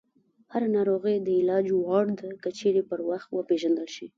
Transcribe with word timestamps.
هره 0.51 0.67
ناروغي 0.77 1.15
د 1.21 1.27
علاج 1.39 1.65
وړ 1.73 2.05
ده، 2.19 2.29
که 2.41 2.49
چیرې 2.59 2.81
پر 2.89 2.99
وخت 3.09 3.27
وپېژندل 3.31 3.87
شي. 3.95 4.05